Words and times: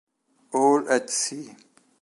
All 0.53 0.89
at 0.89 1.11
Sea 1.11 1.55